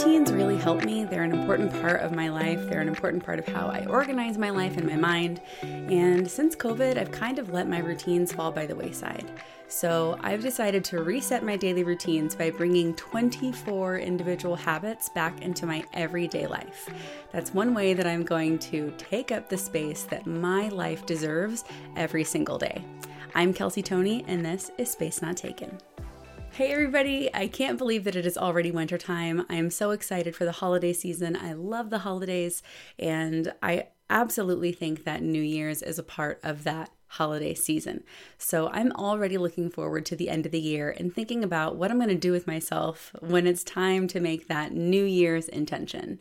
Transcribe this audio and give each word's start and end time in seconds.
Routines 0.00 0.32
really 0.32 0.56
help 0.56 0.82
me. 0.82 1.04
They're 1.04 1.24
an 1.24 1.32
important 1.32 1.70
part 1.82 2.00
of 2.00 2.12
my 2.12 2.30
life. 2.30 2.70
They're 2.70 2.80
an 2.80 2.88
important 2.88 3.22
part 3.22 3.38
of 3.38 3.46
how 3.46 3.66
I 3.66 3.84
organize 3.84 4.38
my 4.38 4.48
life 4.48 4.78
and 4.78 4.86
my 4.86 4.96
mind. 4.96 5.42
And 5.60 6.26
since 6.26 6.56
COVID, 6.56 6.96
I've 6.96 7.10
kind 7.10 7.38
of 7.38 7.50
let 7.50 7.68
my 7.68 7.80
routines 7.80 8.32
fall 8.32 8.50
by 8.50 8.64
the 8.64 8.74
wayside. 8.74 9.30
So 9.68 10.18
I've 10.22 10.40
decided 10.40 10.84
to 10.84 11.02
reset 11.02 11.44
my 11.44 11.54
daily 11.54 11.84
routines 11.84 12.34
by 12.34 12.48
bringing 12.48 12.94
24 12.94 13.98
individual 13.98 14.56
habits 14.56 15.10
back 15.10 15.42
into 15.42 15.66
my 15.66 15.84
everyday 15.92 16.46
life. 16.46 16.88
That's 17.30 17.52
one 17.52 17.74
way 17.74 17.92
that 17.92 18.06
I'm 18.06 18.22
going 18.22 18.58
to 18.60 18.94
take 18.96 19.30
up 19.30 19.50
the 19.50 19.58
space 19.58 20.04
that 20.04 20.26
my 20.26 20.68
life 20.68 21.04
deserves 21.04 21.64
every 21.94 22.24
single 22.24 22.56
day. 22.56 22.82
I'm 23.34 23.52
Kelsey 23.52 23.82
Toney, 23.82 24.24
and 24.26 24.42
this 24.42 24.70
is 24.78 24.90
Space 24.90 25.20
Not 25.20 25.36
Taken. 25.36 25.78
Hey 26.52 26.72
everybody, 26.72 27.32
I 27.32 27.46
can't 27.46 27.78
believe 27.78 28.02
that 28.04 28.16
it 28.16 28.26
is 28.26 28.36
already 28.36 28.72
wintertime. 28.72 29.46
I 29.48 29.54
am 29.54 29.70
so 29.70 29.92
excited 29.92 30.34
for 30.34 30.44
the 30.44 30.52
holiday 30.52 30.92
season. 30.92 31.36
I 31.36 31.52
love 31.52 31.90
the 31.90 32.00
holidays, 32.00 32.62
and 32.98 33.54
I 33.62 33.86
absolutely 34.10 34.72
think 34.72 35.04
that 35.04 35.22
New 35.22 35.40
Year's 35.40 35.80
is 35.80 35.98
a 35.98 36.02
part 36.02 36.40
of 36.42 36.64
that 36.64 36.90
holiday 37.06 37.54
season. 37.54 38.02
So 38.36 38.68
I'm 38.68 38.92
already 38.92 39.38
looking 39.38 39.70
forward 39.70 40.04
to 40.06 40.16
the 40.16 40.28
end 40.28 40.44
of 40.44 40.52
the 40.52 40.60
year 40.60 40.90
and 40.90 41.14
thinking 41.14 41.44
about 41.44 41.76
what 41.76 41.90
I'm 41.90 41.98
going 41.98 42.08
to 42.08 42.16
do 42.16 42.32
with 42.32 42.48
myself 42.48 43.14
when 43.20 43.46
it's 43.46 43.64
time 43.64 44.08
to 44.08 44.20
make 44.20 44.48
that 44.48 44.72
New 44.72 45.04
Year's 45.04 45.48
intention. 45.48 46.18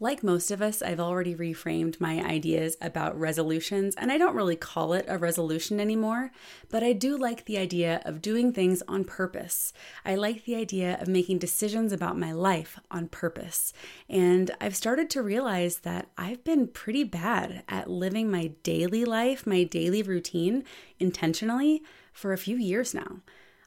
Like 0.00 0.24
most 0.24 0.50
of 0.50 0.60
us, 0.60 0.82
I've 0.82 0.98
already 0.98 1.36
reframed 1.36 2.00
my 2.00 2.20
ideas 2.20 2.76
about 2.80 3.18
resolutions, 3.18 3.94
and 3.94 4.10
I 4.10 4.18
don't 4.18 4.34
really 4.34 4.56
call 4.56 4.92
it 4.92 5.04
a 5.06 5.18
resolution 5.18 5.78
anymore, 5.78 6.32
but 6.68 6.82
I 6.82 6.92
do 6.92 7.16
like 7.16 7.44
the 7.44 7.58
idea 7.58 8.02
of 8.04 8.20
doing 8.20 8.52
things 8.52 8.82
on 8.88 9.04
purpose. 9.04 9.72
I 10.04 10.16
like 10.16 10.44
the 10.44 10.56
idea 10.56 10.98
of 11.00 11.06
making 11.06 11.38
decisions 11.38 11.92
about 11.92 12.18
my 12.18 12.32
life 12.32 12.80
on 12.90 13.06
purpose. 13.06 13.72
And 14.08 14.50
I've 14.60 14.74
started 14.74 15.10
to 15.10 15.22
realize 15.22 15.78
that 15.78 16.08
I've 16.18 16.42
been 16.42 16.66
pretty 16.66 17.04
bad 17.04 17.62
at 17.68 17.88
living 17.88 18.28
my 18.28 18.48
daily 18.64 19.04
life, 19.04 19.46
my 19.46 19.62
daily 19.62 20.02
routine 20.02 20.64
intentionally 20.98 21.84
for 22.12 22.32
a 22.32 22.38
few 22.38 22.56
years 22.56 22.94
now. 22.94 23.20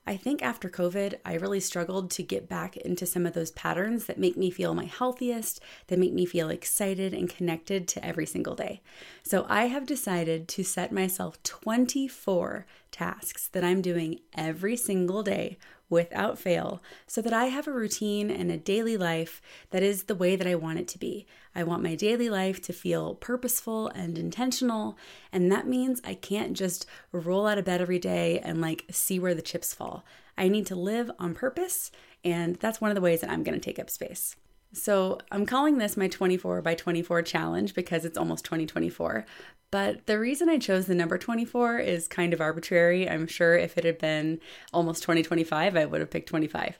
I 0.07 0.15
think 0.15 0.41
after 0.41 0.69
COVID, 0.69 1.15
I 1.25 1.33
really 1.33 1.59
struggled 1.59 2.09
to 2.11 2.23
get 2.23 2.47
back 2.47 2.77
into 2.77 3.05
some 3.05 3.25
of 3.25 3.33
those 3.33 3.51
patterns 3.51 4.05
that 4.05 4.17
make 4.17 4.37
me 4.37 4.49
feel 4.49 4.73
my 4.73 4.85
healthiest, 4.85 5.59
that 5.87 5.99
make 5.99 6.13
me 6.13 6.25
feel 6.25 6.49
excited 6.49 7.13
and 7.13 7.29
connected 7.29 7.89
to 7.89 8.05
every 8.05 8.25
single 8.25 8.55
day. 8.55 8.79
So 9.23 9.45
I 9.49 9.65
have 9.65 9.85
decided 9.85 10.47
to 10.47 10.63
set 10.63 10.93
myself 10.93 11.43
24 11.43 12.65
tasks 12.89 13.49
that 13.49 13.65
I'm 13.65 13.81
doing 13.81 14.21
every 14.33 14.77
single 14.77 15.23
day 15.23 15.57
without 15.89 16.37
fail 16.37 16.81
so 17.05 17.21
that 17.21 17.33
I 17.33 17.45
have 17.45 17.67
a 17.67 17.71
routine 17.71 18.29
and 18.29 18.51
a 18.51 18.57
daily 18.57 18.97
life 18.97 19.41
that 19.69 19.83
is 19.83 20.03
the 20.03 20.15
way 20.15 20.35
that 20.35 20.47
I 20.47 20.55
want 20.55 20.79
it 20.79 20.87
to 20.89 20.99
be. 20.99 21.25
I 21.55 21.63
want 21.63 21.83
my 21.83 21.95
daily 21.95 22.29
life 22.29 22.61
to 22.63 22.73
feel 22.73 23.15
purposeful 23.15 23.87
and 23.89 24.17
intentional, 24.17 24.97
and 25.31 25.51
that 25.51 25.67
means 25.67 26.01
I 26.03 26.13
can't 26.13 26.53
just 26.53 26.85
roll 27.11 27.47
out 27.47 27.57
of 27.57 27.65
bed 27.65 27.81
every 27.81 27.99
day 27.99 28.39
and 28.39 28.61
like 28.61 28.85
see 28.91 29.19
where 29.19 29.35
the 29.35 29.41
chips 29.41 29.73
fall. 29.73 30.05
I 30.37 30.47
need 30.49 30.67
to 30.67 30.75
live 30.75 31.09
on 31.17 31.33
purpose, 31.33 31.91
and 32.23 32.57
that's 32.57 32.79
one 32.81 32.91
of 32.91 32.95
the 32.95 33.01
ways 33.01 33.21
that 33.21 33.29
I'm 33.29 33.43
to 33.43 33.59
take 33.59 33.79
up 33.79 33.89
space. 33.89 34.35
So, 34.73 35.19
I'm 35.31 35.45
calling 35.45 35.77
this 35.77 35.97
my 35.97 36.07
24 36.07 36.61
by 36.61 36.75
24 36.75 37.21
challenge 37.23 37.73
because 37.73 38.05
it's 38.05 38.17
almost 38.17 38.45
2024. 38.45 39.25
But 39.71 40.05
the 40.05 40.19
reason 40.19 40.49
I 40.49 40.59
chose 40.59 40.85
the 40.85 40.95
number 40.95 41.17
24 41.17 41.79
is 41.79 42.07
kind 42.07 42.33
of 42.33 42.39
arbitrary. 42.39 43.09
I'm 43.09 43.27
sure 43.27 43.57
if 43.57 43.77
it 43.77 43.83
had 43.83 43.97
been 43.97 44.39
almost 44.71 45.03
2025, 45.03 45.75
I 45.75 45.85
would 45.85 45.99
have 45.99 46.09
picked 46.09 46.29
25 46.29 46.77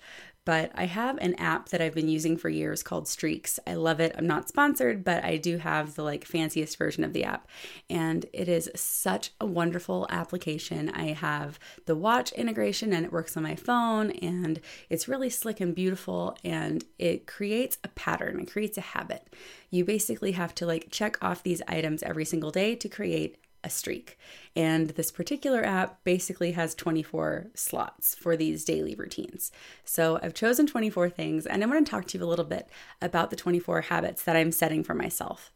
but 0.48 0.72
I 0.76 0.86
have 0.86 1.18
an 1.18 1.36
app 1.36 1.68
that 1.70 1.82
I've 1.82 1.94
been 1.94 2.08
using 2.08 2.38
for 2.38 2.48
years 2.48 2.82
called 2.82 3.06
Streaks. 3.06 3.60
I 3.68 3.74
love 3.74 4.00
it. 4.00 4.16
I'm 4.18 4.26
not 4.26 4.48
sponsored, 4.48 5.04
but 5.04 5.26
I 5.26 5.36
do 5.36 5.58
have 5.58 5.96
the 5.96 6.04
like 6.04 6.24
fanciest 6.24 6.78
version 6.78 7.04
of 7.04 7.12
the 7.12 7.26
app. 7.26 7.50
And 7.90 8.26
it 8.32 8.48
is 8.48 8.72
such 8.74 9.32
a 9.42 9.46
wonderful 9.46 10.08
application. 10.10 10.90
I 10.92 11.08
have 11.08 11.60
the 11.86 11.98
watch 11.98 12.32
integration 12.32 12.94
and 12.94 13.06
it 13.06 13.12
works 13.12 13.36
on 13.36 13.44
my 13.44 13.56
phone 13.56 14.12
and 14.12 14.62
it's 14.90 15.10
really 15.10 15.30
slick 15.30 15.60
and 15.60 15.76
beautiful 15.76 16.38
and 16.46 16.86
it 16.98 17.28
creates 17.28 17.78
a 17.84 17.90
pattern. 17.90 18.40
It 18.40 18.50
creates 18.50 18.78
a 18.78 18.82
habit. 18.96 19.28
You 19.70 19.84
basically 19.84 20.32
have 20.32 20.56
to 20.56 20.66
like 20.66 20.88
check 20.92 21.22
off 21.22 21.44
these 21.44 21.62
items 21.68 22.04
every 22.04 22.24
single 22.24 22.52
day 22.52 22.74
to 22.74 22.88
create 22.88 23.36
a 23.68 23.70
streak. 23.70 24.18
And 24.56 24.90
this 24.92 25.12
particular 25.12 25.64
app 25.64 26.04
basically 26.04 26.54
has 26.54 26.74
24 26.74 27.48
slots 27.54 28.16
for 28.16 28.36
these 28.36 28.66
daily 28.66 28.96
routines. 28.96 29.52
So 29.86 30.20
I've 30.24 30.34
chosen 30.34 30.66
24 30.66 31.10
things, 31.12 31.46
and 31.46 31.64
I 31.64 31.68
want 31.68 31.86
to 31.86 31.92
talk 31.92 32.08
to 32.08 32.18
you 32.18 32.24
a 32.24 32.26
little 32.26 32.46
bit 32.46 32.68
about 33.00 33.30
the 33.30 33.36
24 33.36 33.82
habits 33.82 34.24
that 34.24 34.36
I'm 34.36 34.52
setting 34.52 34.84
for 34.84 34.96
myself. 34.96 35.52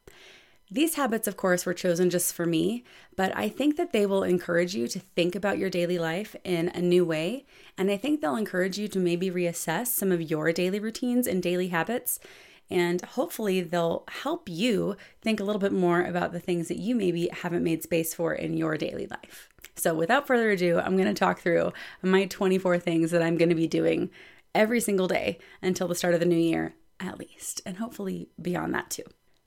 These 0.70 0.94
habits, 0.94 1.28
of 1.28 1.36
course, 1.36 1.66
were 1.66 1.74
chosen 1.74 2.08
just 2.08 2.32
for 2.32 2.46
me, 2.46 2.84
but 3.14 3.36
I 3.36 3.50
think 3.50 3.76
that 3.76 3.92
they 3.92 4.06
will 4.06 4.22
encourage 4.22 4.74
you 4.74 4.88
to 4.88 5.00
think 5.00 5.34
about 5.34 5.58
your 5.58 5.68
daily 5.68 5.98
life 5.98 6.34
in 6.44 6.68
a 6.68 6.80
new 6.80 7.04
way. 7.04 7.44
And 7.76 7.90
I 7.90 7.98
think 7.98 8.20
they'll 8.20 8.36
encourage 8.36 8.78
you 8.78 8.88
to 8.88 8.98
maybe 8.98 9.30
reassess 9.30 9.88
some 9.88 10.10
of 10.10 10.22
your 10.22 10.50
daily 10.50 10.80
routines 10.80 11.26
and 11.26 11.42
daily 11.42 11.68
habits 11.68 12.18
and 12.72 13.02
hopefully 13.02 13.60
they'll 13.60 14.04
help 14.08 14.48
you 14.48 14.96
think 15.20 15.38
a 15.38 15.44
little 15.44 15.60
bit 15.60 15.72
more 15.72 16.02
about 16.02 16.32
the 16.32 16.40
things 16.40 16.68
that 16.68 16.78
you 16.78 16.94
maybe 16.94 17.28
haven't 17.30 17.62
made 17.62 17.82
space 17.82 18.14
for 18.14 18.32
in 18.32 18.56
your 18.56 18.78
daily 18.78 19.06
life. 19.06 19.50
So, 19.76 19.94
without 19.94 20.26
further 20.26 20.50
ado, 20.50 20.78
I'm 20.78 20.96
going 20.96 21.08
to 21.08 21.14
talk 21.14 21.40
through 21.40 21.72
my 22.02 22.24
24 22.24 22.78
things 22.78 23.10
that 23.10 23.22
I'm 23.22 23.36
going 23.36 23.50
to 23.50 23.54
be 23.54 23.66
doing 23.66 24.10
every 24.54 24.80
single 24.80 25.06
day 25.06 25.38
until 25.60 25.86
the 25.86 25.94
start 25.94 26.14
of 26.14 26.20
the 26.20 26.26
new 26.26 26.36
year, 26.36 26.74
at 26.98 27.18
least, 27.18 27.60
and 27.66 27.76
hopefully 27.76 28.28
beyond 28.40 28.74
that 28.74 28.90
too. 28.90 29.04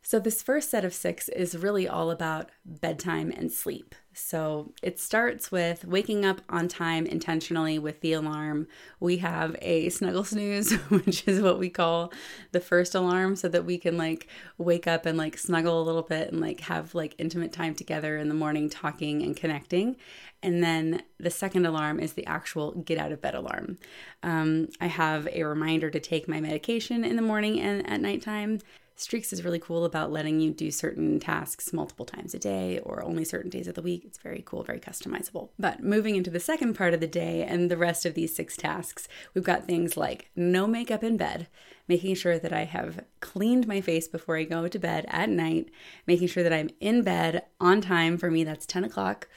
So, 0.08 0.20
this 0.20 0.44
first 0.44 0.70
set 0.70 0.86
of 0.86 0.94
six 0.94 1.30
is 1.30 1.58
really 1.58 1.88
all 1.88 2.12
about 2.12 2.52
bedtime 2.64 3.34
and 3.36 3.52
sleep. 3.52 3.96
So, 4.14 4.72
it 4.84 5.00
starts 5.00 5.52
with 5.52 5.84
waking 5.84 6.24
up 6.24 6.42
on 6.48 6.68
time 6.68 7.08
intentionally 7.08 7.80
with 7.80 8.02
the 8.02 8.14
alarm. 8.14 8.68
We 9.00 9.18
have 9.18 9.56
a 9.64 9.90
snuggle 9.90 10.24
snooze, 10.24 10.74
which 10.90 11.28
is 11.28 11.42
what 11.42 11.58
we 11.58 11.70
call 11.70 12.14
the 12.52 12.60
first 12.60 12.94
alarm, 12.94 13.36
so 13.36 13.48
that 13.48 13.66
we 13.66 13.80
can 13.80 13.98
like 13.98 14.28
wake 14.60 14.86
up 14.86 15.08
and 15.08 15.18
like 15.18 15.40
snuggle 15.40 15.82
a 15.82 15.88
little 15.88 16.04
bit 16.04 16.32
and 16.32 16.40
like 16.40 16.60
have 16.60 16.94
like 16.94 17.16
intimate 17.18 17.52
time 17.52 17.74
together 17.74 18.16
in 18.16 18.30
the 18.30 18.36
morning, 18.36 18.70
talking 18.70 19.24
and 19.24 19.36
connecting. 19.36 19.96
And 20.44 20.64
then 20.64 21.02
the 21.20 21.32
second 21.32 21.66
alarm 21.66 22.00
is 22.00 22.14
the 22.14 22.28
actual 22.28 22.74
get 22.74 23.00
out 23.00 23.12
of 23.12 23.24
bed 23.24 23.34
alarm. 23.34 23.80
Um, 24.22 24.70
I 24.80 24.86
have 24.86 25.28
a 25.34 25.42
reminder 25.46 25.90
to 25.90 26.00
take 26.00 26.28
my 26.28 26.40
medication 26.40 27.04
in 27.04 27.16
the 27.16 27.24
morning 27.24 27.60
and 27.60 27.90
at 27.90 28.02
nighttime. 28.02 28.60
Streaks 28.98 29.34
is 29.34 29.44
really 29.44 29.60
cool 29.60 29.84
about 29.84 30.10
letting 30.10 30.40
you 30.40 30.52
do 30.52 30.72
certain 30.72 31.20
tasks 31.20 31.74
multiple 31.74 32.06
times 32.06 32.34
a 32.34 32.40
day 32.40 32.80
or 32.80 33.04
only 33.04 33.26
certain 33.26 33.50
days 33.50 33.68
of 33.68 33.76
the 33.76 33.82
week. 33.82 34.04
It's 34.06 34.18
very 34.18 34.42
cool, 34.46 34.64
very 34.64 34.80
customizable. 34.80 35.50
But 35.60 35.84
moving 35.84 36.16
into 36.16 36.30
the 36.30 36.40
second 36.40 36.76
part 36.76 36.94
of 36.94 37.02
the 37.02 37.08
day 37.08 37.44
and 37.44 37.70
the 37.70 37.76
rest 37.76 38.06
of 38.06 38.14
these 38.14 38.34
six 38.34 38.56
tasks, 38.56 39.10
we've 39.34 39.44
got 39.44 39.66
things 39.66 39.98
like 39.98 40.30
no 40.34 40.66
makeup 40.66 41.04
in 41.04 41.18
bed, 41.18 41.48
making 41.90 42.16
sure 42.16 42.40
that 42.40 42.54
I 42.54 42.64
have 42.64 43.04
cleaned 43.20 43.68
my 43.68 43.82
face 43.82 44.08
before 44.08 44.38
I 44.38 44.44
go 44.44 44.70
to 44.70 44.80
bed 44.80 45.06
at 45.10 45.30
night, 45.30 45.72
making 46.08 46.30
sure 46.30 46.44
that 46.44 46.54
I'm 46.54 46.70
in 46.80 47.02
bed 47.02 47.44
on 47.60 47.82
time. 47.82 48.18
For 48.18 48.32
me, 48.32 48.46
that's 48.46 48.66
10 48.66 48.86
o'clock. 48.86 49.28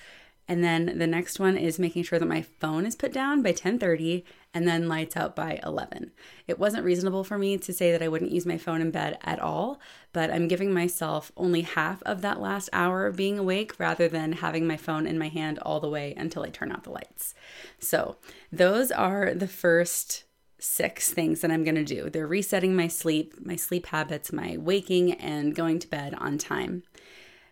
And 0.47 0.65
then 0.65 0.99
the 0.99 1.07
next 1.07 1.39
one 1.39 1.57
is 1.57 1.79
making 1.79 2.05
sure 2.05 2.19
that 2.19 2.27
my 2.27 2.43
phone 2.43 2.87
is 2.87 2.97
put 2.97 3.13
down 3.13 3.43
by 3.43 3.53
10:30 3.53 4.25
and 4.55 4.67
then 4.67 4.89
lights 4.89 5.17
out 5.17 5.37
by 5.37 5.61
11. 5.63 6.11
It 6.47 6.59
wasn't 6.59 6.85
reasonable 6.85 7.25
for 7.25 7.39
me 7.39 7.59
to 7.59 7.73
say 7.73 7.93
that 7.93 8.03
I 8.03 8.09
wouldn't 8.09 8.33
use 8.33 8.47
my 8.47 8.59
phone 8.59 8.81
in 8.81 8.91
bed 8.91 9.19
at 9.23 9.39
all, 9.39 9.81
but 10.13 10.31
I'm 10.31 10.49
giving 10.49 10.73
myself 10.73 11.31
only 11.37 11.63
half 11.63 12.03
of 12.05 12.23
that 12.23 12.41
last 12.41 12.71
hour 12.73 13.07
of 13.07 13.17
being 13.17 13.39
awake 13.39 13.79
rather 13.79 14.09
than 14.09 14.33
having 14.33 14.67
my 14.67 14.77
phone 14.77 15.07
in 15.07 15.19
my 15.19 15.29
hand 15.29 15.59
all 15.61 15.81
the 15.81 15.91
way 15.91 16.15
until 16.17 16.43
I 16.43 16.49
turn 16.49 16.73
out 16.73 16.85
the 16.85 16.91
lights. 16.91 17.35
So, 17.79 18.17
those 18.51 18.91
are 18.91 19.35
the 19.35 19.49
first 19.49 20.25
six 20.59 21.13
things 21.13 21.41
that 21.41 21.51
I'm 21.51 21.65
going 21.65 21.75
to 21.77 21.85
do. 21.85 22.11
They're 22.11 22.27
resetting 22.27 22.75
my 22.75 22.89
sleep, 22.89 23.35
my 23.41 23.57
sleep 23.57 23.87
habits, 23.87 24.33
my 24.33 24.57
waking, 24.59 25.13
and 25.13 25.55
going 25.55 25.79
to 25.81 25.89
bed 25.89 26.15
on 26.15 26.39
time. 26.39 26.83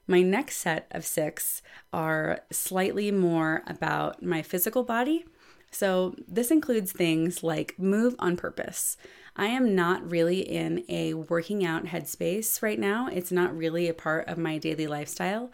My 0.09 0.23
next 0.23 0.59
set 0.59 0.87
of 0.93 1.05
six 1.05 1.63
are 1.93 2.41
slightly 2.51 3.11
more 3.11 3.63
about 3.67 4.23
my 4.23 4.43
physical 4.43 4.85
body. 4.85 5.25
So, 5.77 6.15
this 6.27 6.51
includes 6.51 6.91
things 6.91 7.43
like 7.43 7.79
move 7.79 8.15
on 8.19 8.39
purpose. 8.39 8.97
I 9.37 9.49
am 9.49 9.75
not 9.75 10.11
really 10.11 10.41
in 10.41 10.87
a 10.89 11.13
working 11.13 11.67
out 11.67 11.85
headspace 11.85 12.63
right 12.63 12.79
now. 12.79 13.09
It's 13.13 13.31
not 13.31 13.55
really 13.55 13.87
a 13.87 13.93
part 13.93 14.27
of 14.27 14.39
my 14.39 14.57
daily 14.57 14.87
lifestyle. 14.87 15.53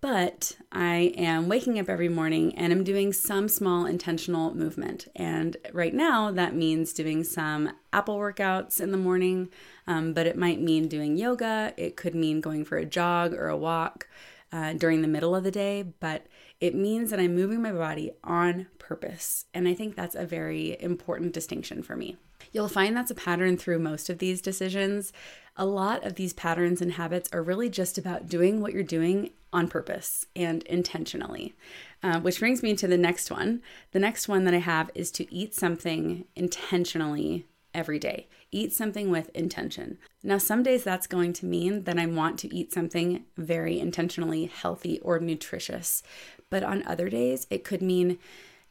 But 0.00 0.56
I 0.72 1.12
am 1.16 1.48
waking 1.48 1.78
up 1.78 1.88
every 1.88 2.08
morning 2.08 2.52
and 2.56 2.72
I'm 2.72 2.82
doing 2.82 3.12
some 3.12 3.48
small 3.48 3.86
intentional 3.86 4.56
movement. 4.56 5.06
And 5.14 5.56
right 5.72 5.94
now, 5.94 6.32
that 6.32 6.56
means 6.56 6.92
doing 6.92 7.22
some 7.22 7.70
Apple 7.92 8.18
workouts 8.18 8.80
in 8.80 8.90
the 8.90 8.96
morning, 8.96 9.50
um, 9.86 10.14
but 10.14 10.26
it 10.26 10.36
might 10.36 10.60
mean 10.60 10.88
doing 10.88 11.16
yoga. 11.16 11.74
It 11.76 11.96
could 11.96 12.16
mean 12.16 12.40
going 12.40 12.64
for 12.64 12.76
a 12.76 12.84
jog 12.84 13.34
or 13.34 13.46
a 13.46 13.56
walk 13.56 14.08
uh, 14.52 14.72
during 14.72 15.02
the 15.02 15.08
middle 15.08 15.36
of 15.36 15.44
the 15.44 15.52
day, 15.52 15.84
but 16.00 16.26
it 16.60 16.74
means 16.74 17.10
that 17.10 17.20
I'm 17.20 17.34
moving 17.34 17.62
my 17.62 17.72
body 17.72 18.12
on 18.24 18.66
purpose. 18.78 19.44
And 19.54 19.68
I 19.68 19.74
think 19.74 19.94
that's 19.94 20.14
a 20.14 20.26
very 20.26 20.76
important 20.80 21.32
distinction 21.32 21.82
for 21.82 21.94
me. 21.94 22.16
You'll 22.52 22.68
find 22.68 22.96
that's 22.96 23.10
a 23.10 23.16
pattern 23.16 23.56
through 23.56 23.78
most 23.78 24.08
of 24.08 24.18
these 24.18 24.40
decisions. 24.40 25.12
A 25.56 25.66
lot 25.66 26.04
of 26.04 26.14
these 26.14 26.32
patterns 26.32 26.80
and 26.80 26.92
habits 26.92 27.28
are 27.32 27.42
really 27.42 27.68
just 27.68 27.98
about 27.98 28.28
doing 28.28 28.60
what 28.60 28.72
you're 28.72 28.82
doing 28.82 29.30
on 29.52 29.68
purpose 29.68 30.26
and 30.34 30.62
intentionally. 30.64 31.54
Uh, 32.02 32.20
which 32.20 32.38
brings 32.38 32.62
me 32.62 32.74
to 32.76 32.86
the 32.86 32.98
next 32.98 33.30
one. 33.30 33.60
The 33.92 33.98
next 33.98 34.28
one 34.28 34.44
that 34.44 34.54
I 34.54 34.58
have 34.58 34.90
is 34.94 35.10
to 35.12 35.32
eat 35.34 35.54
something 35.54 36.24
intentionally 36.36 37.46
every 37.74 37.98
day. 37.98 38.28
Eat 38.50 38.72
something 38.72 39.10
with 39.10 39.30
intention. 39.34 39.98
Now, 40.22 40.38
some 40.38 40.62
days 40.62 40.84
that's 40.84 41.06
going 41.06 41.32
to 41.34 41.46
mean 41.46 41.84
that 41.84 41.98
I 41.98 42.06
want 42.06 42.38
to 42.40 42.54
eat 42.54 42.72
something 42.72 43.24
very 43.36 43.78
intentionally 43.78 44.46
healthy 44.46 44.98
or 45.00 45.18
nutritious. 45.18 46.02
But 46.50 46.62
on 46.62 46.82
other 46.86 47.08
days, 47.08 47.46
it 47.50 47.64
could 47.64 47.82
mean 47.82 48.18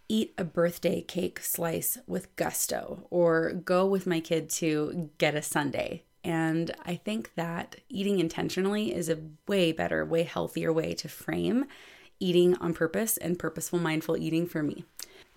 eat 0.10 0.34
a 0.38 0.44
birthday 0.44 1.02
cake 1.02 1.40
slice 1.40 1.98
with 2.08 2.36
gusto 2.36 3.06
or 3.10 3.52
go 3.52 3.86
with 3.86 4.08
my 4.08 4.20
kid 4.20 4.50
to 4.50 5.10
get 5.18 5.36
a 5.36 5.42
sundae. 5.42 6.02
And 6.24 6.72
I 6.86 6.96
think 6.96 7.36
that 7.36 7.78
eating 7.90 8.20
intentionally 8.20 8.94
is 8.94 9.10
a 9.10 9.20
way 9.48 9.72
better, 9.72 10.04
way 10.06 10.24
healthier 10.24 10.74
way 10.74 10.94
to 10.96 11.08
frame 11.08 11.66
eating 12.20 12.56
on 12.56 12.74
purpose 12.74 13.18
and 13.18 13.38
purposeful 13.38 13.80
mindful 13.80 14.18
eating 14.18 14.48
for 14.48 14.64
me. 14.64 14.84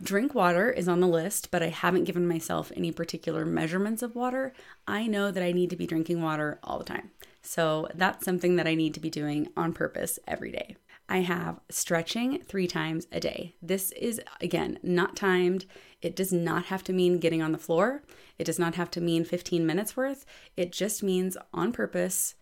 Drink 0.02 0.34
water 0.34 0.70
is 0.70 0.88
on 0.88 1.00
the 1.00 1.06
list, 1.06 1.50
but 1.50 1.62
I 1.62 1.68
haven't 1.68 2.04
given 2.04 2.26
myself 2.26 2.72
any 2.74 2.90
particular 2.90 3.44
measurements 3.44 4.02
of 4.02 4.14
water. 4.14 4.54
I 4.86 5.06
know 5.06 5.30
that 5.30 5.42
I 5.42 5.52
need 5.52 5.68
to 5.70 5.76
be 5.76 5.86
drinking 5.86 6.22
water 6.22 6.58
all 6.64 6.78
the 6.78 6.86
time. 6.86 7.10
So 7.42 7.86
that's 7.94 8.24
something 8.24 8.56
that 8.56 8.66
I 8.66 8.74
need 8.74 8.94
to 8.94 9.00
be 9.00 9.10
doing 9.10 9.48
on 9.58 9.74
purpose 9.74 10.18
every 10.26 10.52
day. 10.52 10.76
I 11.06 11.18
have 11.18 11.60
stretching 11.68 12.40
three 12.40 12.66
times 12.66 13.08
a 13.12 13.20
day. 13.20 13.56
This 13.60 13.90
is, 13.92 14.22
again, 14.40 14.78
not 14.82 15.16
timed. 15.16 15.66
It 16.00 16.16
does 16.16 16.32
not 16.32 16.66
have 16.66 16.84
to 16.84 16.92
mean 16.94 17.18
getting 17.18 17.42
on 17.42 17.52
the 17.52 17.58
floor. 17.58 18.02
It 18.38 18.44
does 18.44 18.58
not 18.58 18.76
have 18.76 18.90
to 18.92 19.00
mean 19.00 19.24
15 19.24 19.66
minutes 19.66 19.96
worth. 19.96 20.24
It 20.56 20.72
just 20.72 21.02
means 21.02 21.36
on 21.52 21.72
purpose 21.72 22.36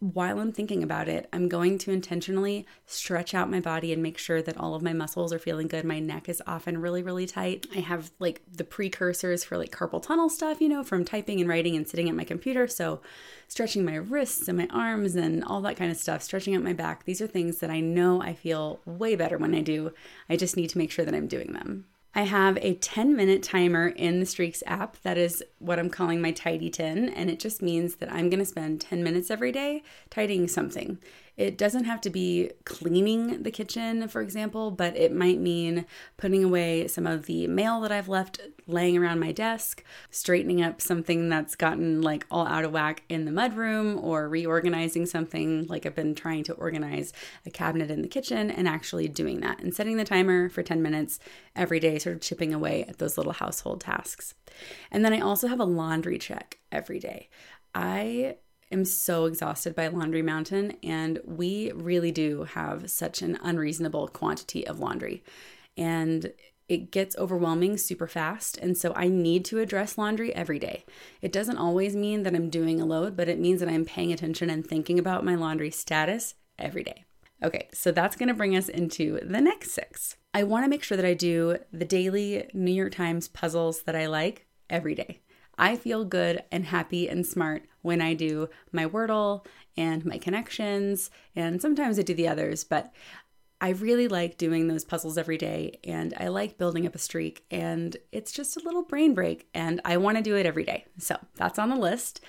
while 0.00 0.40
I'm 0.40 0.50
thinking 0.50 0.82
about 0.82 1.08
it, 1.08 1.28
I'm 1.30 1.46
going 1.46 1.76
to 1.78 1.92
intentionally 1.92 2.66
stretch 2.86 3.34
out 3.34 3.50
my 3.50 3.60
body 3.60 3.92
and 3.92 4.02
make 4.02 4.16
sure 4.16 4.40
that 4.40 4.56
all 4.56 4.74
of 4.74 4.80
my 4.80 4.94
muscles 4.94 5.30
are 5.30 5.38
feeling 5.38 5.68
good. 5.68 5.84
My 5.84 5.98
neck 5.98 6.26
is 6.26 6.42
often 6.46 6.80
really, 6.80 7.02
really 7.02 7.26
tight. 7.26 7.66
I 7.76 7.80
have 7.80 8.10
like 8.18 8.40
the 8.50 8.64
precursors 8.64 9.44
for 9.44 9.58
like 9.58 9.70
carpal 9.70 10.02
tunnel 10.02 10.30
stuff, 10.30 10.58
you 10.58 10.70
know, 10.70 10.82
from 10.82 11.04
typing 11.04 11.38
and 11.38 11.50
writing 11.50 11.76
and 11.76 11.86
sitting 11.86 12.08
at 12.08 12.14
my 12.14 12.24
computer. 12.24 12.66
So, 12.66 13.02
stretching 13.46 13.84
my 13.84 13.96
wrists 13.96 14.48
and 14.48 14.56
my 14.56 14.68
arms 14.70 15.16
and 15.16 15.44
all 15.44 15.60
that 15.62 15.76
kind 15.76 15.90
of 15.90 15.98
stuff, 15.98 16.22
stretching 16.22 16.56
out 16.56 16.62
my 16.62 16.72
back, 16.72 17.04
these 17.04 17.20
are 17.20 17.26
things 17.26 17.58
that 17.58 17.68
I 17.68 17.80
know 17.80 18.22
I 18.22 18.32
feel 18.32 18.80
way 18.86 19.16
better 19.16 19.36
when 19.36 19.54
I 19.54 19.60
do. 19.60 19.92
I 20.30 20.36
just 20.36 20.56
need 20.56 20.70
to 20.70 20.78
make 20.78 20.90
sure 20.90 21.04
that 21.04 21.14
I'm 21.14 21.28
doing 21.28 21.52
them. 21.52 21.84
I 22.14 22.22
have 22.22 22.58
a 22.60 22.74
10 22.74 23.14
minute 23.14 23.42
timer 23.42 23.88
in 23.88 24.18
the 24.18 24.26
Streaks 24.26 24.62
app. 24.66 25.00
That 25.02 25.16
is 25.16 25.44
what 25.58 25.78
I'm 25.78 25.90
calling 25.90 26.20
my 26.20 26.32
tidy 26.32 26.68
10. 26.68 27.08
And 27.08 27.30
it 27.30 27.38
just 27.38 27.62
means 27.62 27.96
that 27.96 28.12
I'm 28.12 28.28
going 28.28 28.40
to 28.40 28.44
spend 28.44 28.80
10 28.80 29.04
minutes 29.04 29.30
every 29.30 29.52
day 29.52 29.82
tidying 30.10 30.48
something. 30.48 30.98
It 31.40 31.56
doesn't 31.56 31.84
have 31.84 32.02
to 32.02 32.10
be 32.10 32.50
cleaning 32.66 33.44
the 33.44 33.50
kitchen, 33.50 34.06
for 34.08 34.20
example, 34.20 34.70
but 34.70 34.94
it 34.94 35.10
might 35.10 35.40
mean 35.40 35.86
putting 36.18 36.44
away 36.44 36.86
some 36.86 37.06
of 37.06 37.24
the 37.24 37.46
mail 37.46 37.80
that 37.80 37.90
I've 37.90 38.10
left 38.10 38.42
laying 38.66 38.98
around 38.98 39.20
my 39.20 39.32
desk, 39.32 39.82
straightening 40.10 40.60
up 40.60 40.82
something 40.82 41.30
that's 41.30 41.54
gotten 41.54 42.02
like 42.02 42.26
all 42.30 42.46
out 42.46 42.66
of 42.66 42.72
whack 42.72 43.04
in 43.08 43.24
the 43.24 43.30
mudroom, 43.30 44.02
or 44.02 44.28
reorganizing 44.28 45.06
something 45.06 45.66
like 45.66 45.86
I've 45.86 45.94
been 45.94 46.14
trying 46.14 46.44
to 46.44 46.52
organize 46.52 47.14
a 47.46 47.50
cabinet 47.50 47.90
in 47.90 48.02
the 48.02 48.08
kitchen 48.08 48.50
and 48.50 48.68
actually 48.68 49.08
doing 49.08 49.40
that 49.40 49.60
and 49.62 49.74
setting 49.74 49.96
the 49.96 50.04
timer 50.04 50.50
for 50.50 50.62
10 50.62 50.82
minutes 50.82 51.20
every 51.56 51.80
day, 51.80 51.98
sort 51.98 52.16
of 52.16 52.20
chipping 52.20 52.52
away 52.52 52.84
at 52.84 52.98
those 52.98 53.16
little 53.16 53.32
household 53.32 53.80
tasks. 53.80 54.34
And 54.90 55.02
then 55.02 55.14
I 55.14 55.20
also 55.20 55.48
have 55.48 55.58
a 55.58 55.64
laundry 55.64 56.18
check 56.18 56.58
every 56.70 56.98
day. 56.98 57.30
I 57.74 58.36
am 58.70 58.84
so 58.84 59.24
exhausted 59.24 59.74
by 59.74 59.88
Laundry 59.88 60.22
Mountain, 60.22 60.76
and 60.82 61.20
we 61.24 61.72
really 61.72 62.12
do 62.12 62.44
have 62.44 62.90
such 62.90 63.22
an 63.22 63.38
unreasonable 63.42 64.08
quantity 64.08 64.66
of 64.66 64.78
laundry. 64.78 65.22
And 65.76 66.32
it 66.70 66.92
gets 66.92 67.16
overwhelming 67.18 67.76
super 67.76 68.06
fast. 68.06 68.56
And 68.58 68.78
so 68.78 68.92
I 68.94 69.08
need 69.08 69.44
to 69.46 69.58
address 69.58 69.98
laundry 69.98 70.32
every 70.32 70.60
day. 70.60 70.84
It 71.20 71.32
doesn't 71.32 71.58
always 71.58 71.96
mean 71.96 72.22
that 72.22 72.34
I'm 72.34 72.48
doing 72.48 72.80
a 72.80 72.86
load, 72.86 73.16
but 73.16 73.28
it 73.28 73.40
means 73.40 73.58
that 73.58 73.68
I'm 73.68 73.84
paying 73.84 74.12
attention 74.12 74.48
and 74.48 74.64
thinking 74.64 74.96
about 74.96 75.24
my 75.24 75.34
laundry 75.34 75.72
status 75.72 76.36
every 76.60 76.84
day. 76.84 77.04
Okay, 77.42 77.68
so 77.72 77.90
that's 77.90 78.14
gonna 78.14 78.34
bring 78.34 78.56
us 78.56 78.68
into 78.68 79.18
the 79.22 79.40
next 79.40 79.72
six. 79.72 80.16
I 80.32 80.44
wanna 80.44 80.68
make 80.68 80.84
sure 80.84 80.96
that 80.96 81.06
I 81.06 81.14
do 81.14 81.56
the 81.72 81.84
daily 81.84 82.48
New 82.54 82.72
York 82.72 82.94
Times 82.94 83.26
puzzles 83.26 83.82
that 83.82 83.96
I 83.96 84.06
like 84.06 84.46
every 84.68 84.94
day. 84.94 85.22
I 85.60 85.76
feel 85.76 86.06
good 86.06 86.42
and 86.50 86.64
happy 86.64 87.06
and 87.08 87.24
smart 87.24 87.64
when 87.82 88.00
I 88.00 88.14
do 88.14 88.48
my 88.72 88.86
Wordle 88.86 89.44
and 89.76 90.04
my 90.06 90.16
connections, 90.16 91.10
and 91.36 91.60
sometimes 91.60 91.98
I 91.98 92.02
do 92.02 92.14
the 92.14 92.28
others, 92.28 92.64
but 92.64 92.92
I 93.60 93.70
really 93.70 94.08
like 94.08 94.38
doing 94.38 94.68
those 94.68 94.86
puzzles 94.86 95.18
every 95.18 95.36
day 95.36 95.78
and 95.84 96.14
I 96.16 96.28
like 96.28 96.56
building 96.56 96.86
up 96.86 96.94
a 96.94 96.98
streak 96.98 97.44
and 97.50 97.94
it's 98.10 98.32
just 98.32 98.56
a 98.56 98.64
little 98.64 98.82
brain 98.82 99.12
break 99.12 99.48
and 99.52 99.82
I 99.84 99.98
want 99.98 100.16
to 100.16 100.22
do 100.22 100.34
it 100.34 100.46
every 100.46 100.64
day. 100.64 100.86
So 100.96 101.18
that's 101.36 101.58
on 101.58 101.68
the 101.68 101.76
list. 101.76 102.22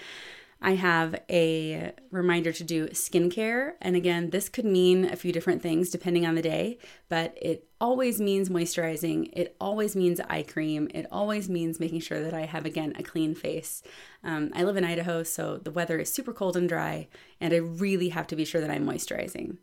I 0.61 0.75
have 0.75 1.15
a 1.29 1.91
reminder 2.11 2.51
to 2.51 2.63
do 2.63 2.87
skincare. 2.89 3.73
And 3.81 3.95
again, 3.95 4.29
this 4.29 4.47
could 4.47 4.65
mean 4.65 5.05
a 5.05 5.15
few 5.15 5.31
different 5.31 5.61
things 5.63 5.89
depending 5.89 6.25
on 6.25 6.35
the 6.35 6.41
day, 6.41 6.77
but 7.09 7.35
it 7.41 7.67
always 7.79 8.21
means 8.21 8.47
moisturizing. 8.49 9.29
It 9.33 9.55
always 9.59 9.95
means 9.95 10.19
eye 10.29 10.43
cream. 10.43 10.87
It 10.93 11.07
always 11.11 11.49
means 11.49 11.79
making 11.79 12.01
sure 12.01 12.21
that 12.21 12.35
I 12.35 12.45
have, 12.45 12.65
again, 12.65 12.93
a 12.97 13.03
clean 13.03 13.33
face. 13.33 13.81
Um, 14.23 14.51
I 14.53 14.63
live 14.63 14.77
in 14.77 14.83
Idaho, 14.83 15.23
so 15.23 15.57
the 15.57 15.71
weather 15.71 15.97
is 15.97 16.13
super 16.13 16.31
cold 16.31 16.55
and 16.55 16.69
dry, 16.69 17.07
and 17.39 17.53
I 17.53 17.57
really 17.57 18.09
have 18.09 18.27
to 18.27 18.35
be 18.35 18.45
sure 18.45 18.61
that 18.61 18.69
I'm 18.69 18.85
moisturizing 18.85 19.57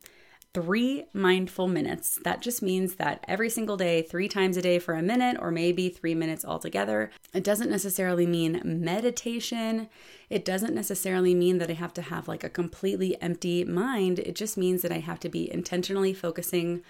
three 0.54 1.04
mindful 1.12 1.68
minutes. 1.68 2.18
That 2.24 2.40
just 2.40 2.62
means 2.62 2.94
that 2.94 3.24
every 3.28 3.50
single 3.50 3.76
day, 3.76 4.02
three 4.02 4.28
times 4.28 4.56
a 4.56 4.62
day 4.62 4.78
for 4.78 4.94
a 4.94 5.02
minute, 5.02 5.36
or 5.40 5.50
maybe 5.50 5.88
three 5.88 6.14
minutes 6.14 6.44
altogether. 6.44 7.10
It 7.34 7.44
doesn't 7.44 7.70
necessarily 7.70 8.26
mean 8.26 8.60
meditation. 8.64 9.88
It 10.30 10.44
doesn't 10.44 10.74
necessarily 10.74 11.34
mean 11.34 11.58
that 11.58 11.70
I 11.70 11.74
have 11.74 11.92
to 11.94 12.02
have 12.02 12.28
like 12.28 12.44
a 12.44 12.48
completely 12.48 13.20
empty 13.20 13.64
mind. 13.64 14.18
It 14.20 14.34
just 14.34 14.56
means 14.56 14.82
that 14.82 14.92
I 14.92 14.98
have 14.98 15.20
to 15.20 15.28
be 15.28 15.52
intentionally 15.52 16.14
focusing 16.14 16.82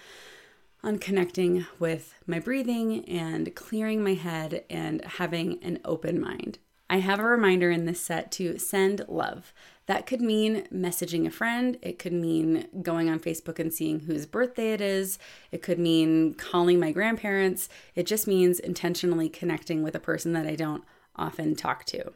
on 0.82 0.98
connecting 0.98 1.66
with 1.78 2.14
my 2.26 2.38
breathing 2.38 3.04
and 3.08 3.54
clearing 3.56 4.02
my 4.02 4.14
head 4.14 4.64
and 4.70 5.04
having 5.04 5.62
an 5.62 5.80
open 5.84 6.20
mind. 6.20 6.58
I 6.88 6.98
have 7.00 7.20
a 7.20 7.24
reminder 7.24 7.70
in 7.70 7.84
this 7.84 8.00
set 8.00 8.32
to 8.32 8.58
send 8.58 9.04
love. 9.08 9.52
That 9.88 10.04
could 10.04 10.20
mean 10.20 10.64
messaging 10.70 11.26
a 11.26 11.30
friend. 11.30 11.78
It 11.80 11.98
could 11.98 12.12
mean 12.12 12.68
going 12.82 13.08
on 13.08 13.20
Facebook 13.20 13.58
and 13.58 13.72
seeing 13.72 14.00
whose 14.00 14.26
birthday 14.26 14.74
it 14.74 14.82
is. 14.82 15.18
It 15.50 15.62
could 15.62 15.78
mean 15.78 16.34
calling 16.34 16.78
my 16.78 16.92
grandparents. 16.92 17.70
It 17.94 18.04
just 18.04 18.26
means 18.26 18.60
intentionally 18.60 19.30
connecting 19.30 19.82
with 19.82 19.94
a 19.94 20.00
person 20.00 20.34
that 20.34 20.46
I 20.46 20.56
don't 20.56 20.84
often 21.16 21.56
talk 21.56 21.86
to. 21.86 22.12